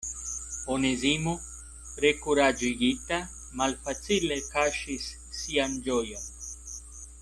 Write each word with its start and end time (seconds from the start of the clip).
Onezimo 0.75 1.33
rekuraĝigita 2.05 3.21
malfacile 3.63 4.41
kaŝis 4.51 5.07
sian 5.41 5.81
ĝojon. 5.89 6.31